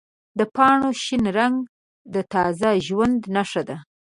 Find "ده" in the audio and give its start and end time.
3.69-3.77